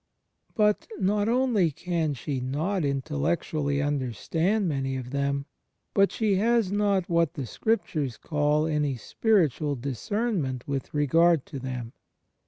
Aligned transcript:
But, 0.55 0.87
not 0.99 1.29
only 1.29 1.69
can 1.69 2.15
she 2.15 2.39
not 2.41 2.83
intellectually 2.83 3.75
imder 3.77 4.15
stand 4.15 4.67
many 4.67 4.95
of 4.97 5.11
them 5.11 5.45
but 5.93 6.11
she 6.11 6.37
has 6.37 6.71
not 6.71 7.07
what 7.07 7.35
the 7.35 7.45
Scrip 7.45 7.85
tures 7.85 8.19
call 8.19 8.65
any 8.65 8.95
"spiritual 8.95 9.75
discernment"* 9.75 10.67
with 10.67 10.91
regard 10.95 11.45
to 11.45 11.59
them. 11.59 11.93